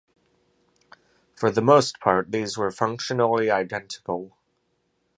For 1.35 1.51
the 1.51 1.61
most 1.61 1.99
part 1.99 2.31
these 2.31 2.57
were 2.57 2.71
functionally 2.71 3.51
identical. 3.51 4.35